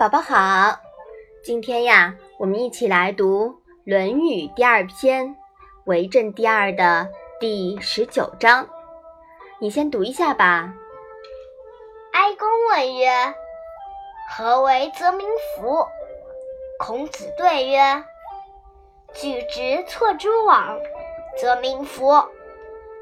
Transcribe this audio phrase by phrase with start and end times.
[0.00, 0.80] 宝宝好，
[1.44, 3.48] 今天呀，我们一起来读
[3.84, 5.26] 《论语》第二篇
[5.84, 7.06] 《为政第二》的
[7.38, 8.66] 第十九章。
[9.58, 10.72] 你先读一下吧。
[12.14, 13.10] 哀公问曰
[14.32, 15.86] ：“何为则民服？”
[16.80, 18.02] 孔子对曰
[19.12, 20.80] ：“举直错诸枉，
[21.36, 22.26] 则民服；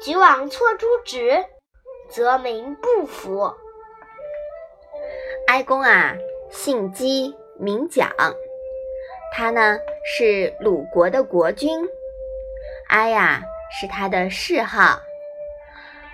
[0.00, 1.44] 举枉错诸直，
[2.08, 3.52] 则民不服。”
[5.50, 6.14] 哀公啊。
[6.50, 8.08] 姓姬，名蒋，
[9.32, 11.86] 他呢是鲁国的国君。
[12.88, 13.42] 哀呀
[13.80, 15.00] 是他的谥号。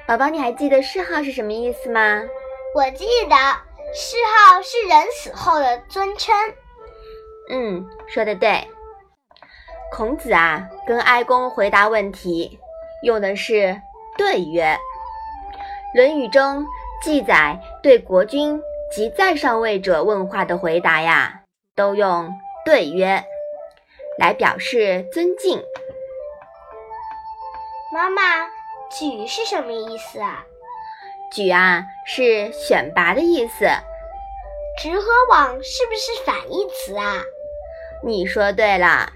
[0.07, 2.23] 宝宝，你还记得谥号是什么意思吗？
[2.74, 3.37] 我记得，
[3.95, 6.35] 谥号是人死后的尊称。
[7.51, 8.69] 嗯，说的对。
[9.93, 12.59] 孔子啊跟哀公回答问题，
[13.02, 13.80] 用的是
[14.16, 14.79] 对曰。
[15.97, 16.65] 《论语》中
[17.02, 18.62] 记载对国君。
[18.91, 21.43] 及在上位者问话的回答呀，
[21.77, 22.33] 都用
[22.65, 23.24] 对曰
[24.19, 25.63] 来表示尊敬。
[27.93, 28.46] 妈妈，
[28.91, 30.45] 举是什么意思啊？
[31.33, 33.66] 举啊是选拔的意思。
[34.79, 37.23] 直和往是不是反义词啊？
[38.02, 39.13] 你说对了。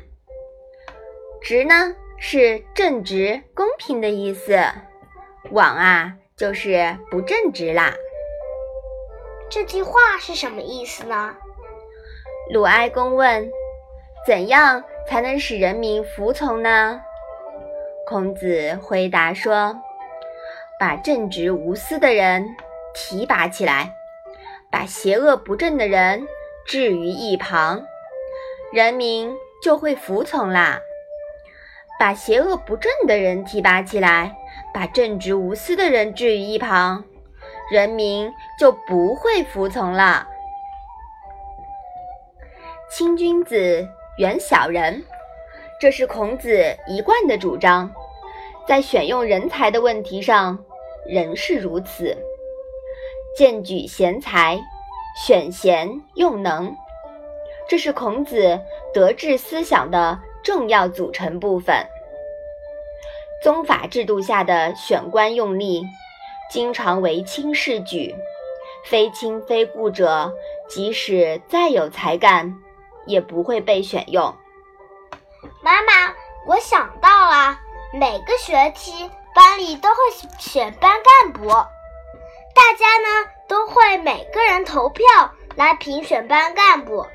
[1.43, 4.59] 直呢是正直、公平的意思，
[5.51, 7.95] 往啊就是不正直啦。
[9.51, 11.37] 这句话是什么意思呢？
[12.53, 13.49] 鲁哀公问
[14.27, 17.01] ：“怎样才能使人民服从呢？”
[18.07, 19.77] 孔子回答说
[20.79, 22.45] ：“把正直无私的人
[22.95, 23.95] 提拔起来，
[24.71, 26.27] 把邪恶不正的人
[26.67, 27.83] 置于一旁，
[28.73, 30.81] 人民就会服从啦。
[31.99, 34.37] 把邪恶不正的人提拔起来，
[34.75, 37.05] 把正直无私的人置于一旁。”
[37.71, 40.27] 人民就不会服从了。
[42.91, 45.03] 亲君子，远小人，
[45.81, 47.91] 这是孔子一贯的主张。
[48.67, 50.59] 在选用人才的问题上，
[51.07, 52.17] 仍是如此。
[53.37, 54.61] 荐举贤才，
[55.17, 56.75] 选贤用能，
[57.69, 58.61] 这是孔子
[58.93, 61.75] 德治思想的重要组成部分。
[63.43, 65.83] 宗法制度下的选官用吏。
[66.51, 68.15] 经常为轻视举，
[68.85, 70.33] 非亲非故者，
[70.69, 72.55] 即使再有才干，
[73.07, 74.35] 也不会被选用。
[75.63, 76.15] 妈妈，
[76.47, 77.59] 我想到了，
[77.93, 79.97] 每个学期班里都会
[80.39, 85.05] 选班干部，大家呢都会每个人投票
[85.57, 87.07] 来评选班干部，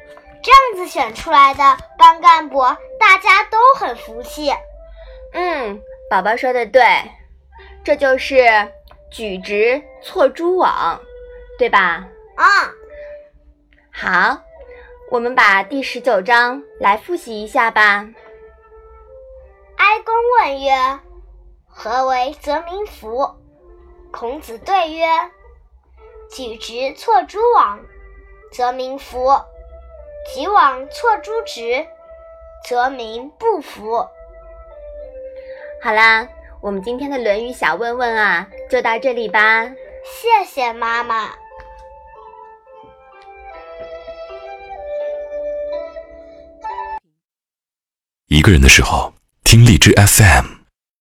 [0.43, 2.61] 这样子选出来的班干部，
[2.99, 4.51] 大家都很服气。
[5.33, 5.79] 嗯，
[6.09, 6.83] 宝宝说的对，
[7.85, 8.73] 这就是。
[9.11, 11.01] 举直错诸枉，
[11.57, 12.07] 对吧？
[12.35, 12.45] 啊，
[13.91, 14.43] 好，
[15.09, 18.07] 我们把第十九章来复习一下吧。
[19.77, 20.99] 哀公问曰
[21.67, 23.35] ：“何为则民服？”
[24.11, 25.05] 孔子对曰
[26.31, 27.79] ：“举直错诸枉，
[28.51, 29.43] 则民服；
[30.33, 31.87] 举枉错诸直，
[32.67, 34.07] 则民不服。”
[35.81, 36.27] 好啦。
[36.61, 39.65] 我们今天的《论语》小问问啊，就到这里吧。
[40.03, 41.29] 谢谢妈妈。
[48.27, 49.13] 一个人的时候，
[49.45, 50.58] 听荔枝 FM。